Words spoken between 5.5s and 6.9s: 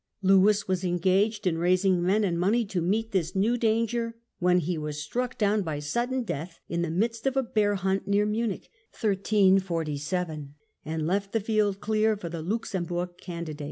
by sudden death in the